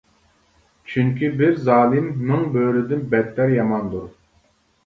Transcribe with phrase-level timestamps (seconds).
[0.93, 4.09] چۈنكى، بىر زالىم مىڭ بۆرىدىن بەتتەر ياماندۇر.